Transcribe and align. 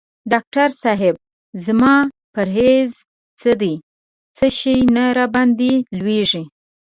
ډاکټر 0.31 0.69
صېب 0.81 1.15
زما 1.65 1.95
پریز 2.33 2.91
څه 3.41 3.51
دی 3.61 3.73
څه 4.37 4.47
شی 4.57 4.77
نه 4.95 5.03
راباندي 5.17 5.73
لویږي؟ 5.97 6.43